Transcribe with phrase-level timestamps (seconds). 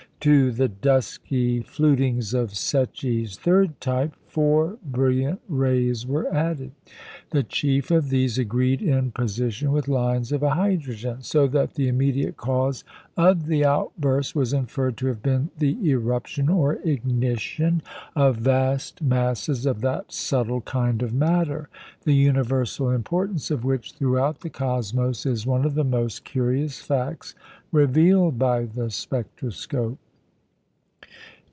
[0.21, 6.73] To the dusky flutings of Secchi's third type four brilliant rays were added.
[7.31, 12.37] The chief of these agreed in position with lines of hydrogen; so that the immediate
[12.37, 12.83] cause
[13.17, 17.81] of the outburst was inferred to have been the eruption, or ignition,
[18.15, 21.67] of vast masses of that subtle kind of matter,
[22.03, 27.33] the universal importance of which throughout the cosmos is one of the most curious facts
[27.71, 29.97] revealed by the spectroscope.